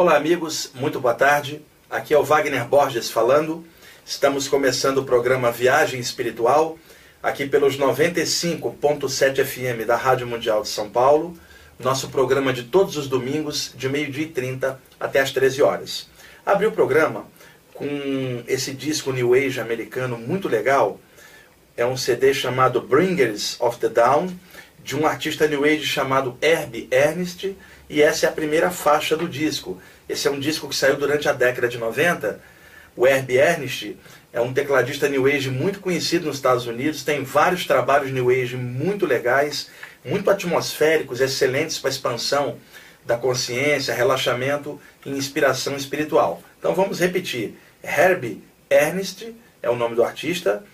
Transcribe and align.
Olá, 0.00 0.16
amigos, 0.16 0.70
muito 0.76 1.00
boa 1.00 1.12
tarde. 1.12 1.60
Aqui 1.90 2.14
é 2.14 2.16
o 2.16 2.22
Wagner 2.22 2.64
Borges 2.66 3.10
falando. 3.10 3.66
Estamos 4.06 4.46
começando 4.46 4.98
o 4.98 5.04
programa 5.04 5.50
Viagem 5.50 5.98
Espiritual, 5.98 6.78
aqui 7.20 7.48
pelos 7.48 7.76
95.7 7.76 9.44
FM 9.44 9.84
da 9.84 9.96
Rádio 9.96 10.24
Mundial 10.24 10.62
de 10.62 10.68
São 10.68 10.88
Paulo. 10.88 11.36
Nosso 11.80 12.10
programa 12.10 12.52
de 12.52 12.62
todos 12.62 12.96
os 12.96 13.08
domingos, 13.08 13.72
de 13.74 13.88
meio-dia 13.88 14.22
e 14.22 14.28
30 14.28 14.80
até 15.00 15.18
as 15.18 15.32
13 15.32 15.62
horas. 15.62 16.08
Abri 16.46 16.68
o 16.68 16.70
programa 16.70 17.26
com 17.74 18.44
esse 18.46 18.72
disco 18.72 19.10
New 19.10 19.34
Age 19.34 19.60
americano 19.60 20.16
muito 20.16 20.48
legal. 20.48 21.00
É 21.76 21.84
um 21.84 21.96
CD 21.96 22.32
chamado 22.32 22.80
Bringers 22.80 23.56
of 23.60 23.78
the 23.78 23.88
Down, 23.88 24.28
de 24.88 24.96
um 24.96 25.06
artista 25.06 25.48
New 25.48 25.64
Age 25.64 25.84
chamado 25.84 26.38
Herbie 26.40 26.88
Ernest, 26.90 27.56
e 27.90 28.02
essa 28.02 28.26
é 28.26 28.28
a 28.28 28.32
primeira 28.32 28.70
faixa 28.70 29.16
do 29.16 29.28
disco. 29.28 29.80
Esse 30.08 30.28
é 30.28 30.30
um 30.30 30.40
disco 30.40 30.68
que 30.68 30.76
saiu 30.76 30.96
durante 30.96 31.28
a 31.28 31.32
década 31.32 31.68
de 31.68 31.78
90 31.78 32.40
o 32.98 33.06
Herbie 33.06 33.36
Ernest 33.36 33.96
é 34.32 34.40
um 34.40 34.52
tecladista 34.52 35.08
New 35.08 35.24
Age 35.26 35.50
muito 35.50 35.78
conhecido 35.78 36.26
nos 36.26 36.34
Estados 36.34 36.66
Unidos, 36.66 37.04
tem 37.04 37.22
vários 37.22 37.64
trabalhos 37.64 38.10
New 38.10 38.28
Age 38.28 38.56
muito 38.56 39.06
legais, 39.06 39.70
muito 40.04 40.28
atmosféricos, 40.28 41.20
excelentes 41.20 41.78
para 41.78 41.90
expansão 41.90 42.58
da 43.06 43.16
consciência, 43.16 43.94
relaxamento 43.94 44.80
e 45.06 45.10
inspiração 45.10 45.76
espiritual. 45.76 46.42
Então 46.58 46.74
vamos 46.74 46.98
repetir. 46.98 47.54
Herbie 47.84 48.42
Ernest 48.68 49.32
é 49.62 49.70
o 49.70 49.76
nome 49.76 49.94
do 49.94 50.02
artista. 50.02 50.64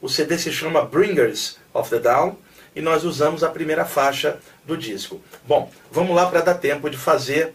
O 0.00 0.08
CD 0.08 0.38
se 0.38 0.50
chama 0.50 0.86
Bringers 0.86 1.58
of 1.74 1.90
the 1.90 1.98
Down 1.98 2.38
e 2.74 2.80
nós 2.80 3.04
usamos 3.04 3.44
a 3.44 3.50
primeira 3.50 3.84
faixa 3.84 4.38
do 4.64 4.74
disco. 4.74 5.20
Bom, 5.46 5.70
vamos 5.92 6.16
lá 6.16 6.24
para 6.30 6.40
dar 6.40 6.54
tempo 6.54 6.88
de 6.88 6.96
fazer 6.96 7.52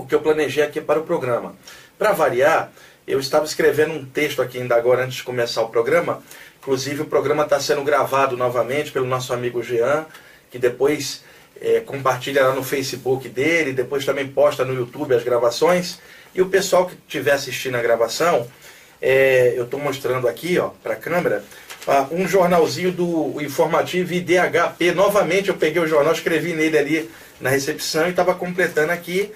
o 0.00 0.06
que 0.06 0.14
eu 0.14 0.20
planejei 0.20 0.62
aqui 0.62 0.80
para 0.80 0.98
o 0.98 1.04
programa. 1.04 1.54
Para 1.98 2.12
variar, 2.12 2.72
eu 3.06 3.20
estava 3.20 3.44
escrevendo 3.44 3.92
um 3.92 4.04
texto 4.04 4.40
aqui 4.40 4.58
ainda 4.58 4.74
agora 4.74 5.04
antes 5.04 5.16
de 5.16 5.22
começar 5.22 5.62
o 5.62 5.68
programa. 5.68 6.22
Inclusive 6.58 7.02
o 7.02 7.06
programa 7.06 7.44
está 7.44 7.60
sendo 7.60 7.82
gravado 7.82 8.36
novamente 8.36 8.90
pelo 8.90 9.06
nosso 9.06 9.32
amigo 9.32 9.62
Jean, 9.62 10.06
que 10.50 10.58
depois 10.58 11.22
é, 11.60 11.80
compartilha 11.80 12.46
lá 12.46 12.54
no 12.54 12.64
Facebook 12.64 13.28
dele, 13.28 13.72
depois 13.72 14.04
também 14.04 14.26
posta 14.26 14.64
no 14.64 14.74
YouTube 14.74 15.14
as 15.14 15.22
gravações. 15.22 15.98
E 16.34 16.40
o 16.40 16.48
pessoal 16.48 16.86
que 16.86 16.94
estiver 17.06 17.32
assistindo 17.32 17.74
a 17.76 17.82
gravação, 17.82 18.46
é, 19.02 19.52
eu 19.56 19.64
estou 19.64 19.80
mostrando 19.80 20.28
aqui 20.28 20.56
para 20.82 20.94
a 20.94 20.96
câmera, 20.96 21.44
um 22.10 22.26
jornalzinho 22.26 22.92
do 22.92 23.40
informativo 23.40 24.14
IDHP. 24.14 24.92
Novamente 24.92 25.48
eu 25.48 25.56
peguei 25.56 25.82
o 25.82 25.86
jornal, 25.86 26.12
escrevi 26.12 26.52
nele 26.54 26.78
ali 26.78 27.10
na 27.40 27.50
recepção 27.50 28.06
e 28.06 28.10
estava 28.10 28.34
completando 28.34 28.92
aqui 28.92 29.32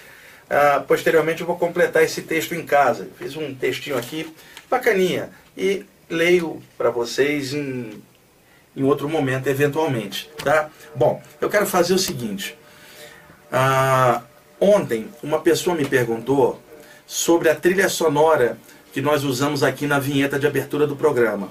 ah, 0.48 0.82
posteriormente 0.86 1.40
eu 1.40 1.46
vou 1.46 1.56
completar 1.56 2.02
esse 2.02 2.22
texto 2.22 2.54
em 2.54 2.64
casa. 2.64 3.08
Fiz 3.18 3.36
um 3.36 3.54
textinho 3.54 3.96
aqui, 3.96 4.32
bacaninha, 4.70 5.30
e 5.56 5.84
leio 6.08 6.62
para 6.76 6.90
vocês 6.90 7.54
em, 7.54 8.02
em 8.76 8.82
outro 8.82 9.08
momento, 9.08 9.46
eventualmente. 9.46 10.30
Tá? 10.42 10.70
Bom, 10.94 11.22
eu 11.40 11.48
quero 11.48 11.66
fazer 11.66 11.94
o 11.94 11.98
seguinte. 11.98 12.56
Ah, 13.50 14.22
ontem, 14.60 15.08
uma 15.22 15.40
pessoa 15.40 15.76
me 15.76 15.84
perguntou 15.84 16.60
sobre 17.06 17.48
a 17.48 17.54
trilha 17.54 17.88
sonora 17.88 18.58
que 18.92 19.00
nós 19.00 19.24
usamos 19.24 19.62
aqui 19.62 19.86
na 19.86 19.98
vinheta 19.98 20.38
de 20.38 20.46
abertura 20.46 20.86
do 20.86 20.96
programa. 20.96 21.48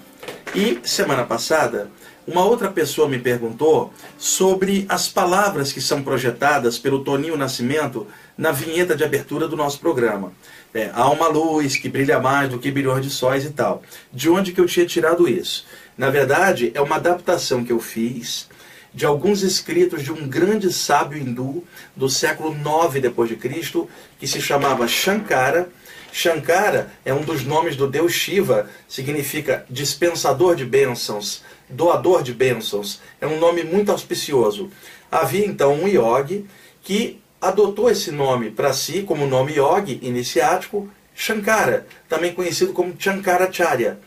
E 0.55 0.80
semana 0.83 1.25
passada, 1.25 1.89
uma 2.25 2.45
outra 2.45 2.69
pessoa 2.69 3.09
me 3.09 3.19
perguntou 3.19 3.94
sobre 4.17 4.86
as 4.88 5.09
palavras 5.09 5.73
que 5.73 5.81
são 5.81 6.02
projetadas 6.02 6.80
pelo 6.80 7.03
Toninho 7.03 7.36
Nascimento 7.36 8.08
na 8.38 8.52
vinheta 8.52 8.95
de 8.95 9.03
abertura 9.03 9.48
do 9.48 9.56
nosso 9.56 9.80
programa. 9.80 10.34
É, 10.73 10.89
há 10.94 11.09
uma 11.09 11.28
luz 11.28 11.78
que 11.78 11.88
brilha 11.88 12.20
mais 12.20 12.50
do 12.50 12.58
que 12.58 12.72
bilhões 12.72 13.06
de 13.06 13.12
sóis 13.12 13.45
e 13.45 13.52
tal. 13.52 13.84
De 14.12 14.30
onde 14.30 14.52
que 14.52 14.59
eu 14.59 14.66
tinha 14.66 14.86
tirado 14.86 15.27
isso? 15.27 15.66
Na 15.98 16.10
verdade, 16.10 16.71
é 16.73 16.82
uma 16.82 16.95
adaptação 16.95 17.64
que 17.64 17.71
eu 17.71 17.80
fiz 17.80 18.49
de 18.94 19.05
alguns 19.05 19.42
escritos 19.42 20.04
de 20.04 20.11
um 20.11 20.27
grande 20.27 20.71
sábio 20.71 21.17
hindu 21.17 21.64
do 21.95 22.10
século 22.10 22.54
9 22.54 22.99
depois 22.99 23.30
de 23.30 23.36
Cristo, 23.36 23.89
que 24.20 24.27
se 24.27 24.39
chamava 24.39 24.88
Shankara. 24.88 25.70
Shankara 26.11 26.92
é 27.04 27.14
um 27.14 27.21
dos 27.21 27.44
nomes 27.44 27.76
do 27.76 27.88
deus 27.88 28.14
Shiva, 28.14 28.70
significa 28.88 29.65
dispensador 29.67 30.55
de 30.55 30.64
bênçãos, 30.64 31.44
doador 31.67 32.21
de 32.21 32.33
bênçãos. 32.33 33.00
É 33.20 33.26
um 33.26 33.39
nome 33.39 33.64
muito 33.64 33.92
auspicioso. 33.92 34.70
Havia 35.11 35.45
então 35.45 35.73
um 35.73 35.88
yogi 35.88 36.45
que 36.83 37.20
adotou 37.43 37.92
esse 37.92 38.09
nome 38.09 38.49
para 38.49 38.71
si 38.71 39.02
como 39.02 39.27
nome 39.27 39.58
yogi 39.58 39.99
iniciático, 40.02 40.89
Shankara, 41.14 41.86
também 42.08 42.33
conhecido 42.33 42.71
como 42.71 42.95
Shankaracharya, 42.98 43.99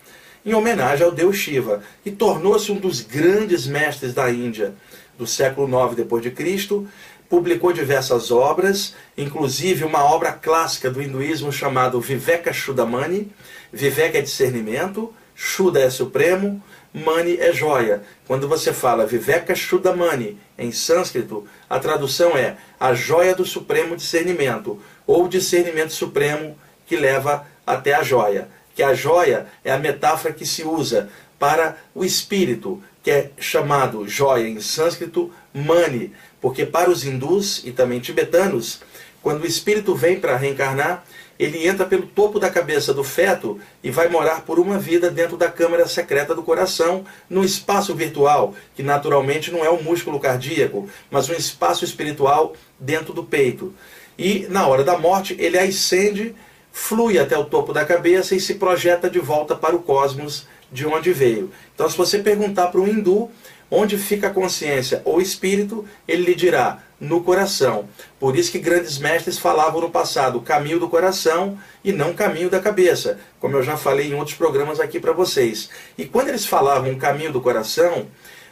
em 0.44 0.54
homenagem 0.54 1.04
ao 1.04 1.12
deus 1.12 1.36
Shiva, 1.36 1.82
e 2.02 2.10
tornou-se 2.10 2.72
um 2.72 2.76
dos 2.76 3.02
grandes 3.02 3.66
mestres 3.66 4.14
da 4.14 4.30
Índia 4.30 4.74
do 5.18 5.26
século 5.26 5.68
IX 5.68 6.32
Cristo. 6.34 6.88
Publicou 7.28 7.74
diversas 7.74 8.30
obras, 8.30 8.94
inclusive 9.18 9.84
uma 9.84 10.02
obra 10.02 10.32
clássica 10.32 10.90
do 10.90 11.02
hinduísmo 11.02 11.52
chamado 11.52 12.00
Viveka 12.00 12.54
Shudamani. 12.54 13.30
Viveka 13.70 14.16
é 14.16 14.22
discernimento, 14.22 15.12
Shuddha 15.34 15.80
é 15.80 15.90
supremo, 15.90 16.62
Mani 16.96 17.36
é 17.38 17.52
joia. 17.52 18.02
Quando 18.26 18.48
você 18.48 18.72
fala 18.72 19.04
Viveka 19.04 19.54
Shudamani 19.54 20.38
em 20.56 20.72
sânscrito, 20.72 21.46
a 21.68 21.78
tradução 21.78 22.34
é 22.34 22.56
a 22.80 22.94
joia 22.94 23.34
do 23.34 23.44
supremo 23.44 23.94
discernimento, 23.94 24.80
ou 25.06 25.28
discernimento 25.28 25.92
supremo 25.92 26.56
que 26.86 26.96
leva 26.96 27.46
até 27.66 27.92
a 27.92 28.02
joia. 28.02 28.48
Que 28.74 28.82
a 28.82 28.94
joia 28.94 29.46
é 29.62 29.70
a 29.70 29.78
metáfora 29.78 30.32
que 30.32 30.46
se 30.46 30.64
usa 30.64 31.10
para 31.38 31.76
o 31.94 32.02
espírito, 32.02 32.82
que 33.02 33.10
é 33.10 33.30
chamado 33.38 34.08
joia 34.08 34.48
em 34.48 34.58
sânscrito 34.58 35.30
Mani, 35.52 36.14
porque 36.40 36.64
para 36.64 36.88
os 36.88 37.04
hindus 37.04 37.62
e 37.66 37.72
também 37.72 38.00
tibetanos, 38.00 38.80
quando 39.22 39.42
o 39.42 39.46
espírito 39.46 39.94
vem 39.94 40.18
para 40.18 40.36
reencarnar, 40.36 41.04
ele 41.38 41.66
entra 41.66 41.84
pelo 41.84 42.06
topo 42.06 42.38
da 42.38 42.50
cabeça 42.50 42.94
do 42.94 43.04
feto 43.04 43.60
e 43.82 43.90
vai 43.90 44.08
morar 44.08 44.42
por 44.42 44.58
uma 44.58 44.78
vida 44.78 45.10
dentro 45.10 45.36
da 45.36 45.50
câmara 45.50 45.86
secreta 45.86 46.34
do 46.34 46.42
coração, 46.42 47.04
num 47.28 47.44
espaço 47.44 47.94
virtual, 47.94 48.54
que 48.74 48.82
naturalmente 48.82 49.50
não 49.52 49.64
é 49.64 49.68
o 49.68 49.82
músculo 49.82 50.18
cardíaco, 50.18 50.88
mas 51.10 51.28
um 51.28 51.34
espaço 51.34 51.84
espiritual 51.84 52.54
dentro 52.78 53.12
do 53.12 53.24
peito. 53.24 53.74
E 54.18 54.46
na 54.48 54.66
hora 54.66 54.82
da 54.82 54.98
morte, 54.98 55.36
ele 55.38 55.58
ascende, 55.58 56.34
flui 56.72 57.18
até 57.18 57.36
o 57.36 57.44
topo 57.44 57.72
da 57.72 57.84
cabeça 57.84 58.34
e 58.34 58.40
se 58.40 58.54
projeta 58.54 59.10
de 59.10 59.18
volta 59.18 59.54
para 59.54 59.76
o 59.76 59.82
cosmos 59.82 60.46
de 60.72 60.86
onde 60.86 61.12
veio. 61.12 61.50
Então, 61.74 61.88
se 61.88 61.96
você 61.96 62.18
perguntar 62.18 62.68
para 62.68 62.80
um 62.80 62.88
hindu 62.88 63.30
onde 63.70 63.98
fica 63.98 64.28
a 64.28 64.32
consciência 64.32 65.02
ou 65.04 65.20
espírito, 65.20 65.84
ele 66.06 66.22
lhe 66.22 66.34
dirá 66.34 66.78
no 67.00 67.22
coração. 67.22 67.88
Por 68.18 68.36
isso 68.36 68.50
que 68.50 68.58
grandes 68.58 68.98
mestres 68.98 69.38
falavam 69.38 69.80
no 69.80 69.90
passado 69.90 70.40
caminho 70.40 70.78
do 70.78 70.88
coração 70.88 71.58
e 71.84 71.92
não 71.92 72.14
caminho 72.14 72.48
da 72.48 72.60
cabeça, 72.60 73.18
como 73.38 73.56
eu 73.56 73.62
já 73.62 73.76
falei 73.76 74.08
em 74.08 74.14
outros 74.14 74.36
programas 74.36 74.80
aqui 74.80 74.98
para 74.98 75.12
vocês. 75.12 75.68
E 75.98 76.04
quando 76.04 76.28
eles 76.28 76.46
falavam 76.46 76.94
caminho 76.96 77.32
do 77.32 77.40
coração, 77.40 78.06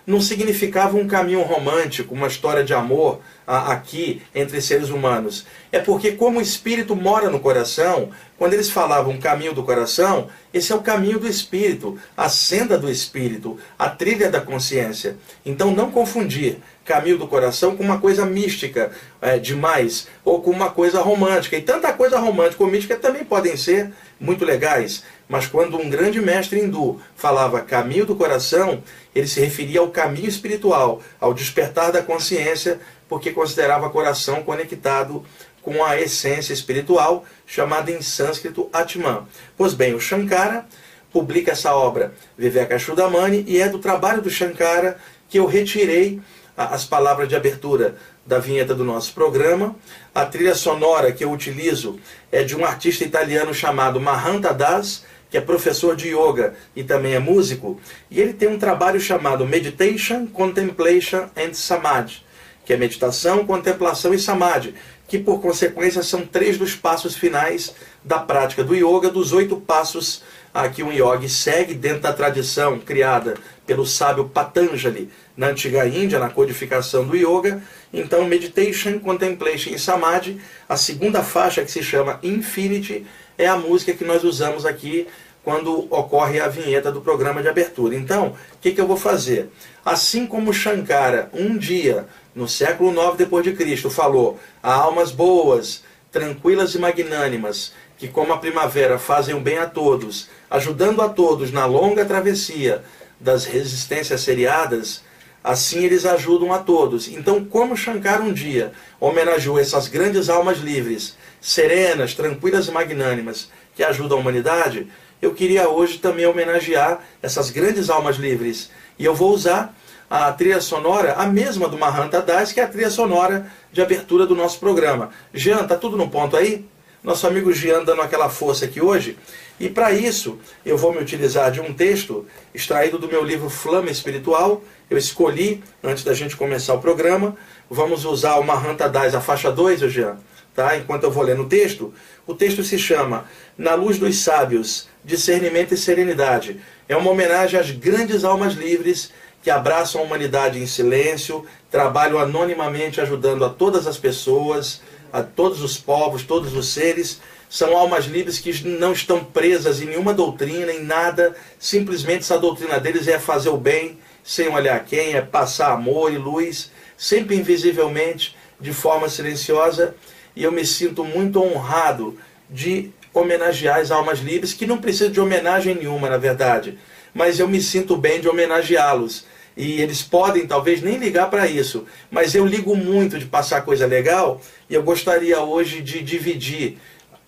não 0.06 0.20
significava 0.20 0.96
um 0.96 1.06
caminho 1.06 1.42
romântico, 1.42 2.14
uma 2.14 2.26
história 2.26 2.62
de 2.62 2.74
amor 2.74 3.20
aqui 3.46 4.22
entre 4.34 4.60
seres 4.60 4.90
humanos. 4.90 5.46
É 5.70 5.78
porque, 5.78 6.12
como 6.12 6.38
o 6.38 6.42
espírito 6.42 6.96
mora 6.96 7.28
no 7.28 7.40
coração, 7.40 8.10
quando 8.38 8.54
eles 8.54 8.70
falavam 8.70 9.18
caminho 9.18 9.52
do 9.52 9.62
coração, 9.62 10.28
esse 10.52 10.72
é 10.72 10.74
o 10.74 10.82
caminho 10.82 11.18
do 11.18 11.26
espírito, 11.26 11.98
a 12.16 12.28
senda 12.28 12.78
do 12.78 12.90
espírito, 12.90 13.58
a 13.78 13.88
trilha 13.88 14.30
da 14.30 14.40
consciência. 14.40 15.16
Então, 15.44 15.70
não 15.70 15.90
confundir 15.90 16.58
caminho 16.84 17.18
do 17.18 17.26
coração 17.26 17.76
com 17.76 17.82
uma 17.82 17.98
coisa 17.98 18.26
mística 18.26 18.92
é, 19.20 19.38
demais 19.38 20.06
ou 20.24 20.40
com 20.40 20.50
uma 20.50 20.70
coisa 20.70 21.00
romântica. 21.00 21.56
E 21.56 21.62
tanta 21.62 21.92
coisa 21.92 22.18
romântica 22.18 22.62
ou 22.62 22.70
mística 22.70 22.96
também 22.96 23.24
podem 23.24 23.56
ser 23.56 23.92
muito 24.20 24.44
legais. 24.44 25.02
Mas 25.28 25.46
quando 25.46 25.78
um 25.78 25.88
grande 25.88 26.20
mestre 26.20 26.60
hindu 26.60 27.00
falava 27.16 27.60
caminho 27.60 28.04
do 28.04 28.14
coração, 28.14 28.82
ele 29.14 29.26
se 29.26 29.40
referia 29.40 29.80
ao 29.80 29.88
caminho 29.88 30.28
espiritual, 30.28 31.00
ao 31.18 31.32
despertar 31.32 31.90
da 31.90 32.02
consciência, 32.02 32.78
porque 33.08 33.30
considerava 33.30 33.90
coração 33.90 34.42
conectado 34.42 35.24
com 35.62 35.82
a 35.82 35.98
essência 35.98 36.52
espiritual, 36.52 37.24
chamada 37.46 37.90
em 37.90 38.02
sânscrito 38.02 38.68
Atman. 38.72 39.26
Pois 39.56 39.72
bem, 39.72 39.94
o 39.94 40.00
Shankara 40.00 40.66
publica 41.12 41.52
essa 41.52 41.74
obra 41.74 42.12
Viveka 42.36 42.78
Chudamani 42.78 43.44
e 43.46 43.60
é 43.60 43.68
do 43.68 43.78
trabalho 43.78 44.20
do 44.20 44.28
Shankara 44.28 44.98
que 45.28 45.38
eu 45.38 45.46
retirei 45.46 46.20
as 46.56 46.84
palavras 46.84 47.28
de 47.28 47.34
abertura 47.34 47.96
da 48.26 48.38
vinheta 48.38 48.74
do 48.74 48.84
nosso 48.84 49.12
programa. 49.12 49.74
A 50.14 50.24
trilha 50.24 50.54
sonora 50.54 51.12
que 51.12 51.24
eu 51.24 51.32
utilizo 51.32 51.98
é 52.30 52.42
de 52.42 52.56
um 52.56 52.64
artista 52.64 53.04
italiano 53.04 53.52
chamado 53.52 54.00
Mahanta 54.00 54.52
Das, 54.52 55.04
que 55.30 55.36
é 55.36 55.40
professor 55.40 55.96
de 55.96 56.08
yoga 56.08 56.54
e 56.76 56.84
também 56.84 57.14
é 57.14 57.18
músico, 57.18 57.80
e 58.10 58.20
ele 58.20 58.32
tem 58.32 58.48
um 58.48 58.58
trabalho 58.58 59.00
chamado 59.00 59.46
Meditation, 59.46 60.26
Contemplation 60.26 61.28
and 61.36 61.54
Samadhi. 61.54 62.23
Que 62.64 62.72
é 62.72 62.76
meditação, 62.76 63.46
contemplação 63.46 64.14
e 64.14 64.18
samadhi, 64.18 64.74
que 65.06 65.18
por 65.18 65.40
consequência 65.40 66.02
são 66.02 66.26
três 66.26 66.56
dos 66.56 66.74
passos 66.74 67.14
finais 67.14 67.74
da 68.02 68.18
prática 68.18 68.64
do 68.64 68.74
yoga, 68.74 69.10
dos 69.10 69.32
oito 69.32 69.56
passos 69.56 70.22
a 70.54 70.68
que 70.68 70.84
um 70.84 70.92
yogi 70.92 71.28
segue 71.28 71.74
dentro 71.74 72.02
da 72.02 72.12
tradição 72.12 72.78
criada 72.78 73.34
pelo 73.66 73.84
sábio 73.84 74.28
Patanjali 74.28 75.10
na 75.36 75.48
antiga 75.48 75.86
Índia, 75.86 76.20
na 76.20 76.30
codificação 76.30 77.04
do 77.04 77.16
yoga. 77.16 77.60
Então, 77.92 78.24
meditation, 78.24 79.00
contemplation 79.00 79.70
e 79.70 79.78
samadhi, 79.78 80.40
a 80.68 80.76
segunda 80.76 81.24
faixa 81.24 81.64
que 81.64 81.70
se 81.72 81.82
chama 81.82 82.20
Infinity, 82.22 83.04
é 83.36 83.48
a 83.48 83.56
música 83.56 83.92
que 83.92 84.04
nós 84.04 84.22
usamos 84.22 84.64
aqui 84.64 85.08
quando 85.42 85.92
ocorre 85.92 86.40
a 86.40 86.48
vinheta 86.48 86.90
do 86.90 87.00
programa 87.00 87.42
de 87.42 87.48
abertura. 87.48 87.94
Então, 87.96 88.28
o 88.28 88.58
que, 88.60 88.70
que 88.72 88.80
eu 88.80 88.86
vou 88.86 88.96
fazer? 88.96 89.50
Assim 89.84 90.24
como 90.24 90.54
Shankara, 90.54 91.28
um 91.34 91.58
dia, 91.58 92.06
no 92.34 92.48
século 92.48 92.90
IX 92.90 93.16
depois 93.16 93.44
de 93.44 93.52
Cristo, 93.52 93.90
falou: 93.90 94.38
há 94.62 94.72
almas 94.72 95.10
boas, 95.10 95.82
tranquilas 96.10 96.74
e 96.74 96.78
magnânimas, 96.78 97.72
que 97.96 98.08
como 98.08 98.32
a 98.32 98.38
primavera 98.38 98.98
fazem 98.98 99.34
o 99.34 99.40
bem 99.40 99.58
a 99.58 99.66
todos, 99.66 100.28
ajudando 100.50 101.00
a 101.00 101.08
todos 101.08 101.52
na 101.52 101.66
longa 101.66 102.04
travessia 102.04 102.84
das 103.20 103.44
resistências 103.44 104.20
seriadas, 104.20 105.02
assim 105.42 105.84
eles 105.84 106.04
ajudam 106.04 106.52
a 106.52 106.58
todos. 106.58 107.08
Então, 107.08 107.44
como 107.44 107.76
Shankara 107.76 108.22
um 108.22 108.32
dia 108.32 108.72
homenageou 109.00 109.58
essas 109.58 109.88
grandes 109.88 110.28
almas 110.28 110.58
livres, 110.58 111.16
serenas, 111.40 112.14
tranquilas 112.14 112.66
e 112.66 112.70
magnânimas, 112.70 113.50
que 113.74 113.84
ajudam 113.84 114.18
a 114.18 114.20
humanidade, 114.20 114.88
eu 115.20 115.34
queria 115.34 115.68
hoje 115.68 115.98
também 115.98 116.26
homenagear 116.26 117.00
essas 117.22 117.50
grandes 117.50 117.88
almas 117.90 118.16
livres. 118.16 118.70
E 118.98 119.04
eu 119.04 119.14
vou 119.14 119.32
usar 119.32 119.74
a 120.08 120.32
trilha 120.32 120.60
sonora, 120.60 121.14
a 121.14 121.26
mesma 121.26 121.68
do 121.68 121.78
Mahanta 121.78 122.20
Das, 122.20 122.52
que 122.52 122.60
é 122.60 122.64
a 122.64 122.68
trilha 122.68 122.90
sonora 122.90 123.50
de 123.72 123.82
abertura 123.82 124.26
do 124.26 124.34
nosso 124.34 124.58
programa. 124.58 125.10
Jean, 125.32 125.64
tá 125.64 125.76
tudo 125.76 125.96
no 125.96 126.08
ponto 126.08 126.36
aí? 126.36 126.66
Nosso 127.02 127.26
amigo 127.26 127.52
Jean 127.52 127.84
dando 127.84 128.00
aquela 128.00 128.30
força 128.30 128.64
aqui 128.64 128.80
hoje. 128.80 129.18
E 129.60 129.68
para 129.68 129.92
isso, 129.92 130.38
eu 130.64 130.76
vou 130.76 130.92
me 130.92 130.98
utilizar 130.98 131.50
de 131.50 131.60
um 131.60 131.72
texto 131.72 132.26
extraído 132.54 132.98
do 132.98 133.06
meu 133.06 133.22
livro 133.22 133.50
Flama 133.50 133.90
Espiritual. 133.90 134.62
Eu 134.88 134.96
escolhi, 134.96 135.62
antes 135.82 136.02
da 136.02 136.14
gente 136.14 136.36
começar 136.36 136.74
o 136.74 136.80
programa, 136.80 137.36
vamos 137.70 138.04
usar 138.04 138.36
o 138.36 138.42
Mahanta 138.42 138.88
Das, 138.88 139.14
a 139.14 139.20
faixa 139.20 139.52
2, 139.52 139.80
Jean, 139.92 140.16
tá? 140.54 140.76
enquanto 140.76 141.04
eu 141.04 141.10
vou 141.10 141.22
lendo 141.22 141.42
o 141.42 141.48
texto. 141.48 141.92
O 142.26 142.34
texto 142.34 142.64
se 142.64 142.78
chama 142.78 143.26
Na 143.56 143.74
Luz 143.74 143.98
dos 143.98 144.16
Sábios, 144.18 144.88
Discernimento 145.04 145.74
e 145.74 145.76
Serenidade. 145.76 146.58
É 146.88 146.96
uma 146.96 147.10
homenagem 147.10 147.60
às 147.60 147.70
grandes 147.70 148.24
almas 148.24 148.54
livres 148.54 149.12
que 149.44 149.50
abraçam 149.50 150.00
a 150.00 150.04
humanidade 150.04 150.58
em 150.58 150.66
silêncio, 150.66 151.44
trabalham 151.70 152.18
anonimamente 152.18 152.98
ajudando 152.98 153.44
a 153.44 153.50
todas 153.50 153.86
as 153.86 153.98
pessoas, 153.98 154.80
a 155.12 155.22
todos 155.22 155.62
os 155.62 155.76
povos, 155.76 156.22
todos 156.22 156.54
os 156.54 156.68
seres. 156.68 157.20
São 157.50 157.76
almas 157.76 158.06
livres 158.06 158.38
que 158.38 158.66
não 158.66 158.94
estão 158.94 159.22
presas 159.22 159.82
em 159.82 159.84
nenhuma 159.84 160.14
doutrina, 160.14 160.72
em 160.72 160.82
nada. 160.82 161.36
Simplesmente 161.58 162.20
essa 162.20 162.38
doutrina 162.38 162.80
deles 162.80 163.06
é 163.06 163.18
fazer 163.18 163.50
o 163.50 163.58
bem 163.58 163.98
sem 164.24 164.48
olhar 164.48 164.82
quem, 164.82 165.12
é 165.12 165.20
passar 165.20 165.72
amor 165.72 166.10
e 166.10 166.16
luz, 166.16 166.70
sempre 166.96 167.36
invisivelmente, 167.36 168.34
de 168.58 168.72
forma 168.72 169.10
silenciosa. 169.10 169.94
E 170.34 170.42
eu 170.42 170.50
me 170.50 170.64
sinto 170.64 171.04
muito 171.04 171.38
honrado 171.38 172.18
de 172.48 172.90
homenagear 173.12 173.80
as 173.80 173.90
almas 173.90 174.20
livres, 174.20 174.54
que 174.54 174.66
não 174.66 174.78
precisam 174.78 175.12
de 175.12 175.20
homenagem 175.20 175.74
nenhuma, 175.74 176.08
na 176.08 176.16
verdade, 176.16 176.78
mas 177.12 177.38
eu 177.38 177.46
me 177.46 177.60
sinto 177.60 177.94
bem 177.94 178.22
de 178.22 178.28
homenageá-los. 178.28 179.33
E 179.56 179.80
eles 179.80 180.02
podem 180.02 180.46
talvez 180.46 180.82
nem 180.82 180.98
ligar 180.98 181.30
para 181.30 181.46
isso, 181.46 181.86
mas 182.10 182.34
eu 182.34 182.44
ligo 182.44 182.76
muito 182.76 183.18
de 183.18 183.26
passar 183.26 183.62
coisa 183.62 183.86
legal 183.86 184.40
e 184.68 184.74
eu 184.74 184.82
gostaria 184.82 185.40
hoje 185.40 185.80
de 185.80 186.02
dividir 186.02 186.78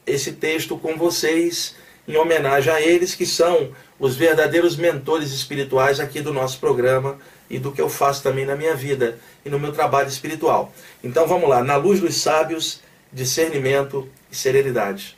esse 0.05 0.33
texto 0.33 0.77
com 0.77 0.97
vocês 0.97 1.77
em 2.07 2.17
homenagem 2.17 2.73
a 2.73 2.81
eles 2.81 3.15
que 3.15 3.27
são 3.27 3.71
os 3.99 4.17
verdadeiros 4.17 4.77
mentores 4.77 5.33
espirituais 5.33 6.01
aqui 6.01 6.21
do 6.21 6.33
nosso 6.33 6.59
programa 6.59 7.19
e 7.49 7.59
do 7.59 7.73
que 7.73 7.81
eu 7.81 7.89
faço 7.89 8.23
também 8.23 8.45
na 8.45 8.57
minha 8.57 8.75
vida 8.75 9.19
e 9.45 9.51
no 9.51 9.59
meu 9.59 9.73
trabalho 9.73 10.09
espiritual. 10.09 10.73
Então 11.03 11.27
vamos 11.27 11.49
lá, 11.49 11.63
na 11.63 11.77
luz 11.77 12.01
dos 12.01 12.17
sábios, 12.17 12.81
discernimento 13.13 14.09
e 14.31 14.37
serenidade. 14.37 15.16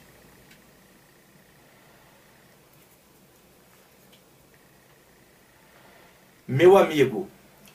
Meu 6.51 6.79
amigo, 6.79 7.29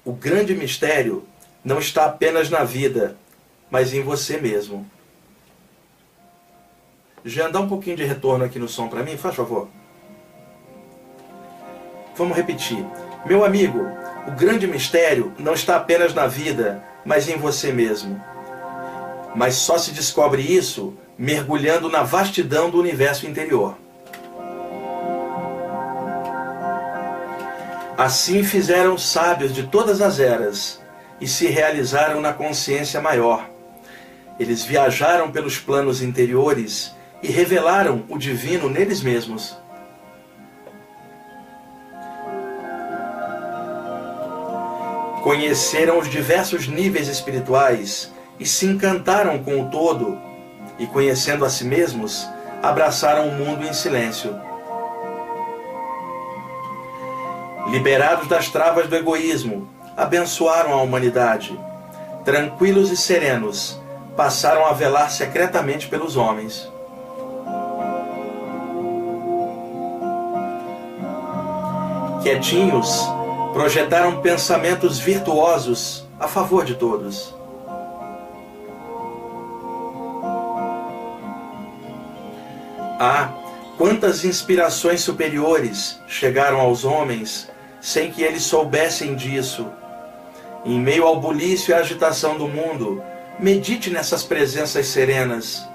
o 0.03 0.11
grande 0.11 0.55
mistério 0.55 1.23
não 1.63 1.77
está 1.77 2.05
apenas 2.05 2.49
na 2.49 2.63
vida, 2.63 3.15
mas 3.69 3.93
em 3.93 4.01
você 4.01 4.37
mesmo. 4.37 4.89
Jean, 7.23 7.51
dá 7.51 7.59
um 7.59 7.69
pouquinho 7.69 7.95
de 7.95 8.03
retorno 8.03 8.43
aqui 8.43 8.57
no 8.57 8.67
som 8.67 8.87
para 8.87 9.03
mim, 9.03 9.15
faz 9.15 9.35
favor. 9.35 9.69
Vamos 12.15 12.35
repetir. 12.35 12.83
Meu 13.27 13.45
amigo, 13.45 13.79
o 14.27 14.31
grande 14.31 14.65
mistério 14.65 15.31
não 15.37 15.53
está 15.53 15.75
apenas 15.75 16.11
na 16.11 16.25
vida, 16.25 16.83
mas 17.05 17.29
em 17.29 17.37
você 17.37 17.71
mesmo. 17.71 18.19
Mas 19.35 19.53
só 19.53 19.77
se 19.77 19.91
descobre 19.91 20.41
isso 20.41 20.97
mergulhando 21.15 21.89
na 21.89 22.01
vastidão 22.01 22.71
do 22.71 22.79
universo 22.79 23.27
interior. 23.27 23.77
Assim 27.97 28.43
fizeram 28.43 28.97
sábios 28.97 29.53
de 29.53 29.63
todas 29.63 30.01
as 30.01 30.19
eras 30.19 30.81
e 31.21 31.27
se 31.27 31.45
realizaram 31.45 32.19
na 32.19 32.33
consciência 32.33 32.99
maior. 32.99 33.47
Eles 34.39 34.63
viajaram 34.65 35.31
pelos 35.31 35.59
planos 35.59 36.01
interiores 36.01 36.91
e 37.21 37.27
revelaram 37.27 38.03
o 38.09 38.17
divino 38.17 38.67
neles 38.67 39.03
mesmos. 39.03 39.55
Conheceram 45.21 45.99
os 45.99 46.09
diversos 46.09 46.67
níveis 46.67 47.07
espirituais 47.07 48.11
e 48.39 48.45
se 48.45 48.65
encantaram 48.65 49.41
com 49.43 49.61
o 49.61 49.69
todo, 49.69 50.19
e 50.79 50.87
conhecendo 50.87 51.45
a 51.45 51.49
si 51.49 51.63
mesmos, 51.63 52.27
abraçaram 52.61 53.29
o 53.29 53.31
mundo 53.31 53.63
em 53.63 53.71
silêncio. 53.71 54.35
Liberados 57.67 58.27
das 58.27 58.49
travas 58.49 58.87
do 58.87 58.95
egoísmo, 58.95 59.69
abençoaram 59.95 60.73
a 60.73 60.81
humanidade. 60.81 61.59
Tranquilos 62.25 62.91
e 62.91 62.97
serenos, 62.97 63.79
passaram 64.15 64.65
a 64.65 64.73
velar 64.73 65.09
secretamente 65.11 65.87
pelos 65.87 66.15
homens. 66.15 66.71
Quietinhos, 72.21 73.05
projetaram 73.53 74.21
pensamentos 74.21 74.97
virtuosos 74.97 76.07
a 76.19 76.27
favor 76.27 76.63
de 76.63 76.75
todos. 76.75 77.35
Ah, 82.99 83.29
quantas 83.77 84.23
inspirações 84.23 85.01
superiores 85.01 85.99
chegaram 86.07 86.61
aos 86.61 86.85
homens 86.85 87.51
sem 87.83 88.09
que 88.09 88.23
eles 88.23 88.43
soubessem 88.43 89.13
disso. 89.13 89.67
Em 90.63 90.79
meio 90.79 91.03
ao 91.03 91.19
bulício 91.19 91.71
e 91.71 91.73
à 91.73 91.79
agitação 91.79 92.37
do 92.37 92.47
mundo, 92.47 93.03
medite 93.37 93.89
nessas 93.89 94.23
presenças 94.23 94.87
serenas. 94.87 95.67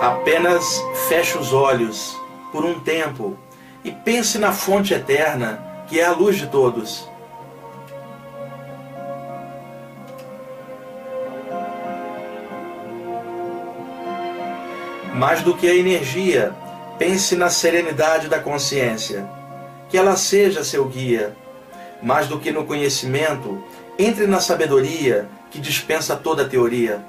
Apenas 0.00 0.82
feche 1.08 1.36
os 1.36 1.52
olhos 1.52 2.16
por 2.50 2.64
um 2.64 2.80
tempo 2.80 3.36
e 3.84 3.90
pense 3.90 4.38
na 4.38 4.50
fonte 4.50 4.94
eterna, 4.94 5.62
que 5.86 6.00
é 6.00 6.06
a 6.06 6.12
luz 6.12 6.38
de 6.38 6.46
todos. 6.46 7.06
Mais 15.22 15.40
do 15.40 15.56
que 15.56 15.68
a 15.68 15.74
energia, 15.76 16.52
pense 16.98 17.36
na 17.36 17.48
serenidade 17.48 18.26
da 18.26 18.40
consciência. 18.40 19.24
Que 19.88 19.96
ela 19.96 20.16
seja 20.16 20.64
seu 20.64 20.84
guia. 20.86 21.36
Mais 22.02 22.26
do 22.26 22.40
que 22.40 22.50
no 22.50 22.64
conhecimento, 22.64 23.62
entre 23.96 24.26
na 24.26 24.40
sabedoria 24.40 25.28
que 25.48 25.60
dispensa 25.60 26.16
toda 26.16 26.48
teoria. 26.48 27.00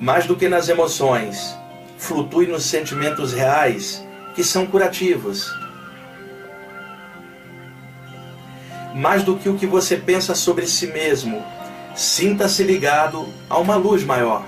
Mais 0.00 0.26
do 0.26 0.34
que 0.34 0.48
nas 0.48 0.68
emoções, 0.68 1.56
flutue 1.96 2.48
nos 2.48 2.64
sentimentos 2.64 3.32
reais 3.32 4.04
que 4.34 4.42
são 4.42 4.66
curativos. 4.66 5.48
Mais 8.96 9.22
do 9.22 9.36
que 9.36 9.48
o 9.48 9.56
que 9.56 9.64
você 9.64 9.96
pensa 9.96 10.34
sobre 10.34 10.66
si 10.66 10.88
mesmo, 10.88 11.40
Sinta-se 11.94 12.62
ligado 12.62 13.28
a 13.48 13.58
uma 13.58 13.76
luz 13.76 14.04
maior. 14.04 14.44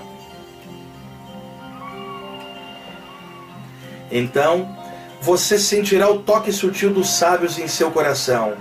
Então, 4.11 4.77
você 5.21 5.57
sentirá 5.57 6.09
o 6.09 6.19
toque 6.19 6.51
sutil 6.51 6.93
dos 6.93 7.09
sábios 7.09 7.57
em 7.57 7.67
seu 7.67 7.91
coração 7.91 8.53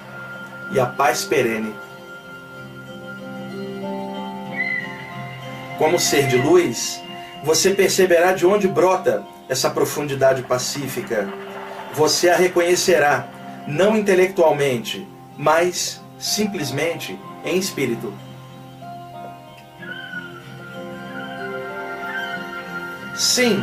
e 0.72 0.78
a 0.78 0.86
paz 0.86 1.24
perene. 1.24 1.74
Como 5.78 5.98
ser 5.98 6.26
de 6.26 6.36
luz, 6.36 7.00
você 7.42 7.70
perceberá 7.70 8.32
de 8.32 8.46
onde 8.46 8.68
brota 8.68 9.24
essa 9.48 9.70
profundidade 9.70 10.42
pacífica. 10.42 11.32
Você 11.94 12.28
a 12.28 12.36
reconhecerá, 12.36 13.26
não 13.66 13.96
intelectualmente, 13.96 15.08
mas 15.36 16.00
simplesmente 16.18 17.18
em 17.44 17.56
espírito. 17.56 18.12
Sim, 23.20 23.62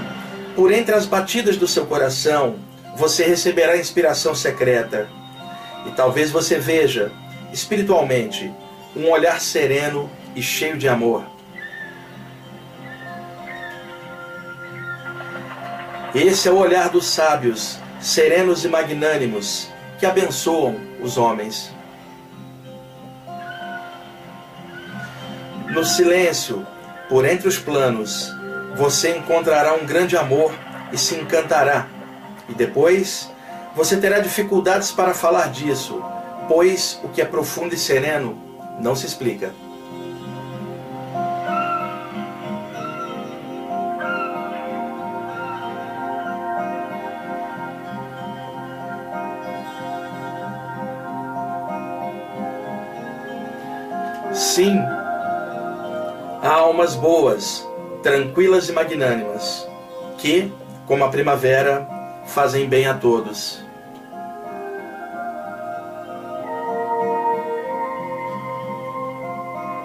por 0.56 0.72
entre 0.72 0.94
as 0.94 1.08
batidas 1.08 1.58
do 1.58 1.68
seu 1.68 1.88
coração, 1.88 2.58
você 2.96 3.26
receberá 3.26 3.76
inspiração 3.76 4.36
secreta. 4.36 5.10
E 5.84 5.92
talvez 5.94 6.30
você 6.30 6.60
veja, 6.60 7.12
espiritualmente, 7.52 8.54
um 8.96 9.10
olhar 9.10 9.42
sereno 9.42 10.12
e 10.36 10.44
cheio 10.44 10.78
de 10.78 10.88
amor. 10.88 11.26
Esse 16.14 16.48
é 16.48 16.52
o 16.52 16.58
olhar 16.58 16.90
dos 16.90 17.08
sábios, 17.08 17.80
serenos 18.00 18.64
e 18.64 18.68
magnânimos, 18.68 19.70
que 19.98 20.06
abençoam 20.06 20.80
os 21.02 21.18
homens. 21.18 21.74
No 25.72 25.84
silêncio, 25.84 26.64
por 27.10 27.26
entre 27.26 27.48
os 27.48 27.58
planos, 27.58 28.37
você 28.78 29.18
encontrará 29.18 29.74
um 29.74 29.86
grande 29.86 30.16
amor 30.16 30.54
e 30.94 30.98
se 30.98 31.16
encantará. 31.16 31.88
E 32.48 32.54
depois, 32.54 33.30
você 33.76 33.98
terá 33.98 34.20
dificuldades 34.20 34.92
para 34.92 35.16
falar 35.16 35.50
disso, 35.50 36.02
pois 36.48 37.00
o 37.04 37.10
que 37.10 37.22
é 37.22 37.26
profundo 37.26 37.74
e 37.74 37.78
sereno 37.78 38.38
não 38.80 38.96
se 38.96 39.08
explica. 39.08 39.52
Sim, 54.34 54.78
há 56.44 56.54
almas 56.54 56.96
boas, 56.96 57.67
tranquilas 58.02 58.70
e 58.70 58.72
magnânimas, 58.72 59.68
que, 60.18 60.52
como 60.86 61.04
a 61.04 61.10
primavera, 61.10 61.88
fazem 62.26 62.68
bem 62.68 62.88
a 62.88 62.94
todos. 62.94 63.66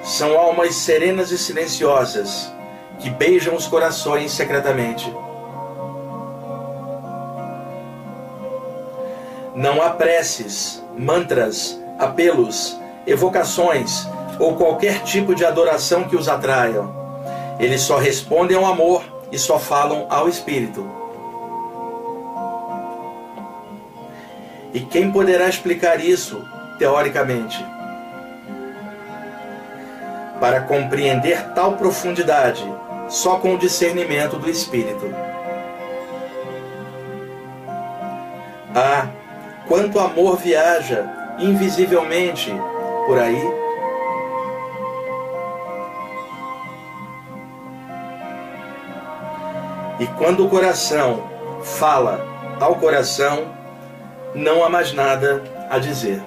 São 0.05 0.39
almas 0.39 0.75
serenas 0.75 1.31
e 1.31 1.39
silenciosas, 1.39 2.53
que 2.99 3.09
beijam 3.09 3.55
os 3.55 3.67
corações 3.67 4.33
secretamente. 4.33 5.13
Não 9.55 9.83
há 9.83 9.91
preces, 9.91 10.83
mantras, 10.97 11.81
apelos, 11.99 12.79
evocações 13.07 14.07
ou 14.39 14.57
qualquer 14.57 15.03
tipo 15.03 15.35
de 15.35 15.45
adoração 15.45 16.05
que 16.05 16.17
os 16.17 16.29
atraiam. 16.29 17.02
Eles 17.63 17.81
só 17.83 17.97
respondem 17.97 18.57
ao 18.57 18.67
amor 18.67 19.05
e 19.31 19.39
só 19.39 19.57
falam 19.57 20.07
ao 20.11 20.29
Espírito. 20.29 20.85
E 24.75 24.81
quem 24.81 25.13
poderá 25.13 25.49
explicar 25.49 26.05
isso, 26.05 26.45
teoricamente? 26.77 27.65
Para 30.41 30.63
compreender 30.63 31.53
tal 31.55 31.77
profundidade, 31.77 32.65
só 33.09 33.37
com 33.37 33.55
o 33.55 33.59
discernimento 33.59 34.37
do 34.39 34.51
Espírito. 34.51 35.15
Ah, 38.75 39.07
quanto 39.69 40.01
amor 40.01 40.37
viaja 40.37 41.37
invisivelmente 41.39 42.53
por 43.07 43.21
aí 43.21 43.41
E 50.03 50.07
quando 50.19 50.45
o 50.45 50.49
coração 50.49 51.31
fala 51.63 52.27
ao 52.59 52.75
coração, 52.75 53.55
não 54.35 54.65
há 54.65 54.69
mais 54.69 54.93
nada 54.93 55.41
a 55.71 55.79
dizer. 55.79 56.21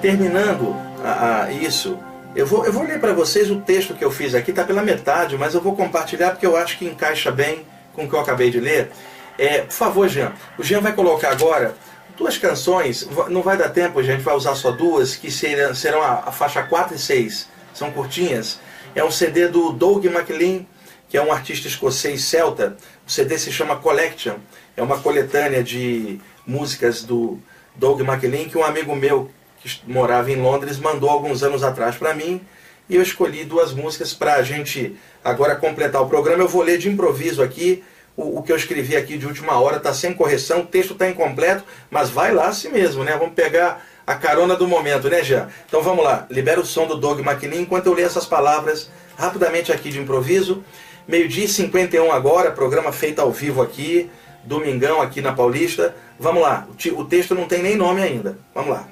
Terminando 0.00 0.74
a, 1.02 1.44
a 1.44 1.52
isso, 1.52 1.98
eu 2.34 2.46
vou, 2.46 2.64
eu 2.64 2.72
vou 2.72 2.82
ler 2.82 3.00
para 3.00 3.12
vocês 3.12 3.50
o 3.50 3.60
texto 3.60 3.94
que 3.94 4.04
eu 4.04 4.10
fiz 4.10 4.34
aqui, 4.34 4.50
está 4.50 4.64
pela 4.64 4.82
metade, 4.82 5.36
mas 5.36 5.54
eu 5.54 5.60
vou 5.60 5.74
compartilhar 5.74 6.30
porque 6.30 6.46
eu 6.46 6.56
acho 6.56 6.78
que 6.78 6.86
encaixa 6.86 7.30
bem 7.30 7.66
com 7.94 8.04
o 8.04 8.08
que 8.08 8.14
eu 8.14 8.20
acabei 8.20 8.50
de 8.50 8.60
ler. 8.60 8.90
É, 9.38 9.62
por 9.62 9.72
favor, 9.72 10.08
Jean. 10.08 10.32
O 10.58 10.62
Jean 10.62 10.80
vai 10.80 10.92
colocar 10.92 11.30
agora 11.30 11.74
duas 12.16 12.36
canções, 12.36 13.08
não 13.28 13.42
vai 13.42 13.56
dar 13.56 13.70
tempo, 13.70 13.98
a 13.98 14.02
gente 14.02 14.22
vai 14.22 14.34
usar 14.34 14.54
só 14.56 14.72
duas, 14.72 15.14
que 15.14 15.30
serão, 15.30 15.74
serão 15.74 16.02
a, 16.02 16.24
a, 16.26 16.32
faixa 16.32 16.62
4 16.62 16.96
e 16.96 16.98
6, 16.98 17.48
são 17.72 17.92
curtinhas. 17.92 18.58
É 18.94 19.04
um 19.04 19.10
CD 19.10 19.48
do 19.48 19.72
Doug 19.72 20.04
MacLean, 20.06 20.66
que 21.08 21.16
é 21.16 21.22
um 21.22 21.32
artista 21.32 21.68
escocês 21.68 22.24
celta. 22.24 22.76
O 23.06 23.10
CD 23.10 23.38
se 23.38 23.52
chama 23.52 23.76
Collection, 23.76 24.34
é 24.76 24.82
uma 24.82 24.98
coletânea 24.98 25.62
de 25.62 26.20
músicas 26.44 27.04
do 27.04 27.38
Doug 27.76 28.00
MacLean, 28.00 28.48
que 28.48 28.58
um 28.58 28.64
amigo 28.64 28.94
meu 28.96 29.30
que 29.62 29.80
morava 29.86 30.30
em 30.30 30.36
Londres, 30.36 30.78
mandou 30.78 31.10
alguns 31.10 31.42
anos 31.42 31.62
atrás 31.62 31.96
para 31.96 32.14
mim. 32.14 32.40
E 32.88 32.96
eu 32.96 33.02
escolhi 33.02 33.44
duas 33.44 33.72
músicas 33.72 34.14
para 34.14 34.34
a 34.34 34.42
gente 34.42 34.96
agora 35.22 35.56
completar 35.56 36.00
o 36.00 36.08
programa. 36.08 36.42
Eu 36.42 36.48
vou 36.48 36.62
ler 36.62 36.78
de 36.78 36.88
improviso 36.88 37.42
aqui. 37.42 37.84
O, 38.16 38.38
o 38.38 38.42
que 38.42 38.50
eu 38.50 38.56
escrevi 38.56 38.96
aqui 38.96 39.18
de 39.18 39.26
última 39.26 39.60
hora 39.60 39.76
está 39.76 39.92
sem 39.92 40.12
correção, 40.12 40.60
o 40.60 40.66
texto 40.66 40.92
está 40.92 41.08
incompleto, 41.08 41.64
mas 41.90 42.10
vai 42.10 42.32
lá 42.32 42.48
assim 42.48 42.68
mesmo, 42.68 43.04
né? 43.04 43.16
Vamos 43.16 43.34
pegar 43.34 43.86
a 44.06 44.14
carona 44.14 44.56
do 44.56 44.66
momento, 44.66 45.08
né, 45.08 45.22
Jean? 45.22 45.48
Então 45.66 45.82
vamos 45.82 46.02
lá, 46.02 46.26
libera 46.30 46.58
o 46.58 46.66
som 46.66 46.86
do 46.86 46.96
Doug 46.96 47.20
McNeil 47.20 47.62
enquanto 47.62 47.86
eu 47.86 47.94
leio 47.94 48.06
essas 48.06 48.26
palavras 48.26 48.90
rapidamente 49.16 49.70
aqui 49.70 49.90
de 49.90 50.00
improviso. 50.00 50.64
Meio-dia 51.06 51.44
e 51.44 51.48
51 51.48 52.10
agora, 52.10 52.50
programa 52.50 52.90
feito 52.90 53.20
ao 53.20 53.30
vivo 53.30 53.62
aqui, 53.62 54.10
domingão 54.44 55.00
aqui 55.00 55.20
na 55.20 55.32
Paulista. 55.32 55.94
Vamos 56.18 56.42
lá, 56.42 56.66
o 56.96 57.04
texto 57.04 57.34
não 57.34 57.46
tem 57.46 57.62
nem 57.62 57.76
nome 57.76 58.02
ainda. 58.02 58.38
Vamos 58.54 58.70
lá. 58.70 58.88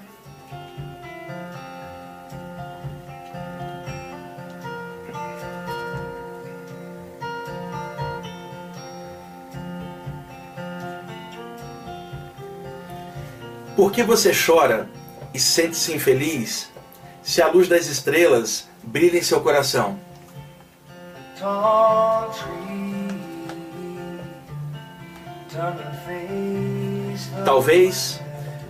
Por 13.76 13.92
que 13.92 14.02
você 14.02 14.32
chora 14.32 14.88
e 15.34 15.38
sente-se 15.38 15.92
infeliz 15.92 16.72
se 17.22 17.42
a 17.42 17.48
luz 17.48 17.68
das 17.68 17.86
estrelas 17.86 18.66
brilha 18.82 19.18
em 19.18 19.22
seu 19.22 19.42
coração? 19.42 20.00
Talvez 27.44 28.18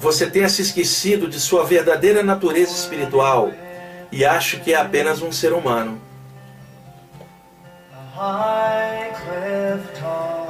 você 0.00 0.28
tenha 0.28 0.48
se 0.48 0.62
esquecido 0.62 1.28
de 1.28 1.38
sua 1.38 1.64
verdadeira 1.64 2.25
natureza 2.25 2.72
espiritual 2.72 3.52
e 4.10 4.25
ache 4.25 4.58
que 4.58 4.75
é 4.75 4.76
apenas 4.76 5.22
um 5.22 5.30
ser 5.30 5.52
humano. 5.52 6.00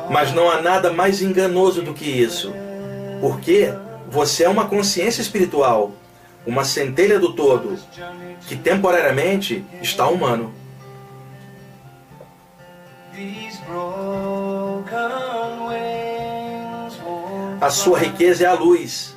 Mas 0.08 0.32
não 0.32 0.50
há 0.50 0.62
nada 0.62 0.90
mais 0.90 1.20
enganoso 1.20 1.82
do 1.82 1.92
que 1.92 2.06
isso, 2.06 2.54
porque 3.20 3.74
você 4.08 4.44
é 4.44 4.48
uma 4.48 4.68
consciência 4.68 5.20
espiritual, 5.20 5.92
uma 6.46 6.64
centelha 6.64 7.18
do 7.18 7.32
todo, 7.32 7.78
que 8.46 8.56
temporariamente 8.56 9.64
está 9.82 10.06
humano. 10.06 10.54
A 17.60 17.70
sua 17.70 17.98
riqueza 17.98 18.44
é 18.44 18.46
a 18.46 18.54
luz. 18.54 19.16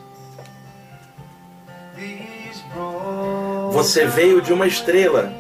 Você 3.72 4.06
veio 4.06 4.42
de 4.42 4.52
uma 4.52 4.66
estrela, 4.66 5.32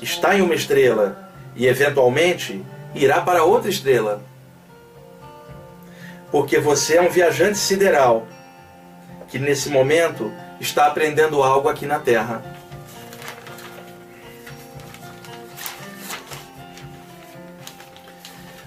está 0.00 0.34
em 0.34 0.40
uma 0.40 0.54
estrela 0.54 1.30
e 1.54 1.66
eventualmente 1.66 2.64
irá 2.94 3.20
para 3.20 3.44
outra 3.44 3.68
estrela. 3.68 4.22
Porque 6.30 6.58
você 6.58 6.96
é 6.96 7.02
um 7.02 7.08
viajante 7.08 7.58
sideral 7.58 8.26
que 9.28 9.38
nesse 9.38 9.68
momento 9.68 10.32
está 10.60 10.86
aprendendo 10.86 11.42
algo 11.42 11.68
aqui 11.68 11.86
na 11.86 11.98
Terra. 11.98 12.42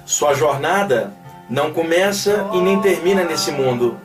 Sua 0.05 0.33
jornada 0.33 1.13
não 1.49 1.73
começa 1.73 2.49
e 2.53 2.61
nem 2.61 2.79
termina 2.79 3.23
nesse 3.23 3.51
mundo. 3.51 3.99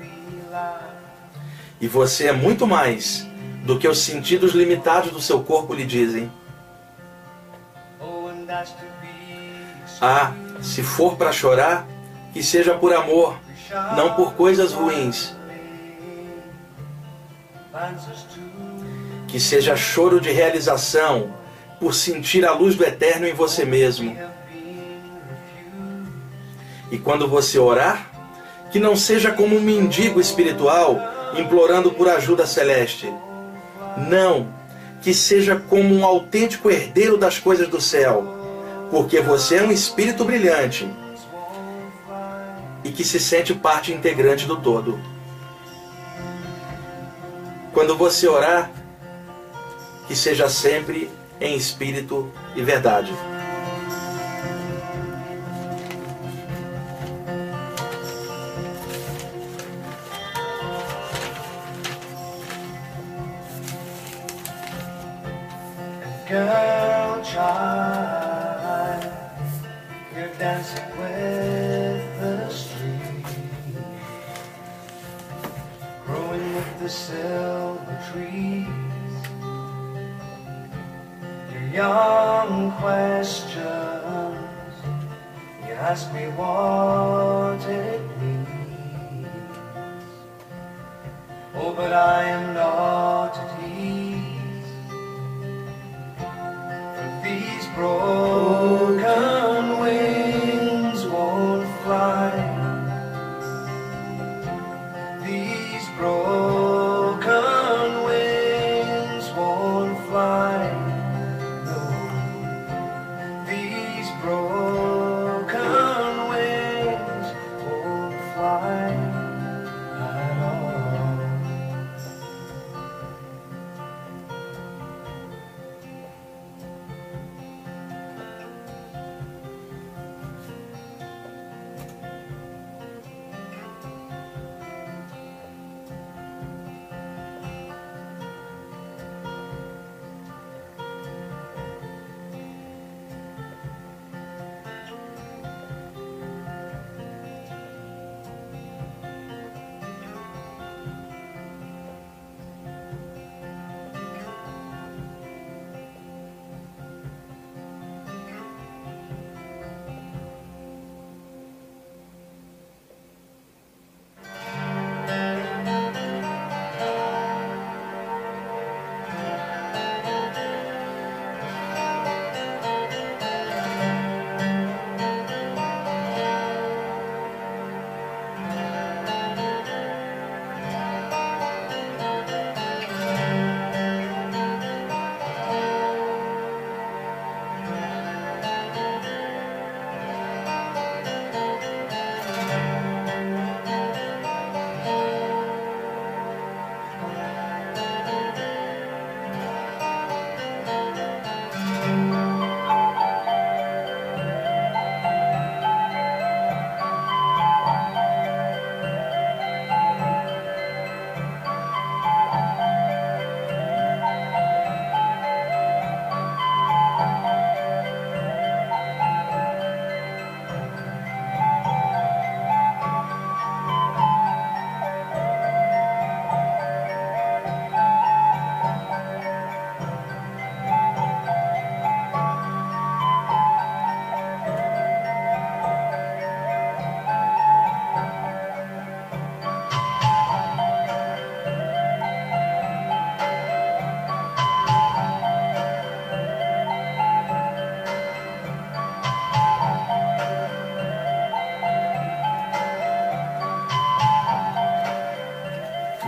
E 1.78 1.86
você 1.86 2.28
é 2.28 2.32
muito 2.32 2.66
mais 2.66 3.26
do 3.64 3.78
que 3.78 3.86
os 3.86 3.98
sentidos 3.98 4.52
limitados 4.52 5.12
do 5.12 5.20
seu 5.20 5.42
corpo 5.42 5.74
lhe 5.74 5.84
dizem. 5.84 6.32
Ah, 10.00 10.32
se 10.62 10.82
for 10.82 11.16
para 11.16 11.32
chorar, 11.32 11.86
que 12.32 12.42
seja 12.42 12.74
por 12.74 12.94
amor, 12.94 13.38
não 13.94 14.14
por 14.14 14.34
coisas 14.34 14.72
ruins. 14.72 15.35
Que 19.28 19.40
seja 19.40 19.76
choro 19.76 20.20
de 20.20 20.30
realização, 20.30 21.34
por 21.80 21.94
sentir 21.94 22.44
a 22.44 22.52
luz 22.52 22.74
do 22.74 22.84
eterno 22.84 23.26
em 23.26 23.34
você 23.34 23.64
mesmo. 23.64 24.16
E 26.90 26.98
quando 26.98 27.28
você 27.28 27.58
orar, 27.58 28.10
que 28.70 28.78
não 28.78 28.96
seja 28.96 29.30
como 29.30 29.56
um 29.56 29.60
mendigo 29.60 30.20
espiritual 30.20 30.98
implorando 31.36 31.90
por 31.92 32.08
ajuda 32.08 32.46
celeste. 32.46 33.12
Não, 34.08 34.48
que 35.02 35.12
seja 35.12 35.56
como 35.56 35.94
um 35.94 36.04
autêntico 36.04 36.70
herdeiro 36.70 37.16
das 37.16 37.38
coisas 37.38 37.68
do 37.68 37.80
céu, 37.80 38.24
porque 38.90 39.20
você 39.20 39.56
é 39.56 39.62
um 39.62 39.72
espírito 39.72 40.24
brilhante 40.24 40.88
e 42.84 42.90
que 42.90 43.04
se 43.04 43.18
sente 43.18 43.54
parte 43.54 43.92
integrante 43.92 44.46
do 44.46 44.56
todo. 44.56 44.98
Quando 47.76 47.94
você 47.94 48.26
orar, 48.26 48.70
que 50.08 50.16
seja 50.16 50.48
sempre 50.48 51.10
em 51.38 51.54
espírito 51.54 52.32
e 52.54 52.62
verdade. 52.62 53.12
Oh, 91.58 91.72
but 91.74 91.90
I 91.90 92.24
am 92.24 92.52
not 92.52 93.34
at 93.38 93.50
ease. 93.66 94.68
These 97.24 97.66
broken 97.74 98.25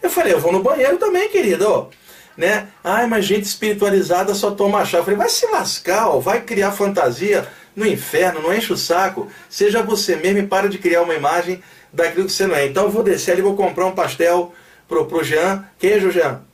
Eu 0.00 0.08
falei: 0.08 0.34
Eu 0.34 0.38
vou 0.40 0.52
no 0.52 0.62
banheiro 0.62 0.98
também, 0.98 1.28
querido. 1.28 1.90
Né? 2.36 2.68
Ai, 2.82 3.08
mas 3.08 3.24
gente 3.24 3.42
espiritualizada 3.42 4.32
só 4.36 4.52
toma 4.52 4.84
chá. 4.84 4.98
Eu 4.98 5.04
falei: 5.04 5.18
Vai 5.18 5.28
se 5.28 5.46
lascar, 5.46 6.10
ó, 6.10 6.20
vai 6.20 6.42
criar 6.42 6.70
fantasia 6.70 7.48
no 7.74 7.84
inferno, 7.84 8.40
não 8.40 8.54
enche 8.54 8.72
o 8.72 8.76
saco. 8.76 9.28
Seja 9.50 9.82
você 9.82 10.14
mesmo 10.14 10.38
e 10.38 10.46
para 10.46 10.68
de 10.68 10.78
criar 10.78 11.02
uma 11.02 11.14
imagem 11.14 11.60
daquilo 11.92 12.26
que 12.26 12.32
você 12.32 12.46
não 12.46 12.54
é. 12.54 12.66
Então 12.66 12.84
eu 12.84 12.90
vou 12.90 13.02
descer 13.02 13.32
ali 13.32 13.42
vou 13.42 13.56
comprar 13.56 13.86
um 13.86 13.96
pastel 13.96 14.54
pro, 14.86 15.06
pro 15.06 15.24
Jean. 15.24 15.64
Queijo, 15.76 16.12
Jean? 16.12 16.51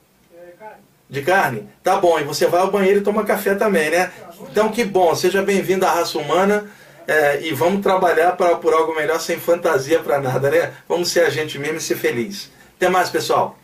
De 1.09 1.23
carne? 1.23 1.69
Tá 1.83 1.97
bom, 1.97 2.19
e 2.19 2.25
você 2.25 2.47
vai 2.47 2.61
ao 2.61 2.71
banheiro 2.71 3.01
e 3.01 3.03
toma 3.03 3.25
café 3.25 3.55
também, 3.55 3.91
né? 3.91 4.11
Então 4.51 4.69
que 4.69 4.85
bom, 4.85 5.15
seja 5.15 5.43
bem-vindo 5.43 5.87
à 5.87 5.91
raça 5.91 6.19
humana 6.19 6.67
é, 7.07 7.41
e 7.43 7.53
vamos 7.53 7.83
trabalhar 7.83 8.33
para 8.33 8.57
por 8.57 8.75
algo 8.75 8.95
melhor 8.95 9.19
sem 9.19 9.39
fantasia 9.39 10.01
para 10.01 10.21
nada, 10.21 10.51
né? 10.51 10.73
Vamos 10.87 11.11
ser 11.11 11.21
a 11.21 11.31
gente 11.31 11.59
mesmo 11.59 11.79
e 11.79 11.81
ser 11.81 11.97
feliz. 11.97 12.51
Até 12.77 12.89
mais, 12.91 13.09
pessoal. 13.09 13.59